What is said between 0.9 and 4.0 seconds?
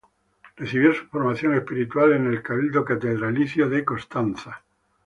su formación espiritual en el Cabildo catedralicio de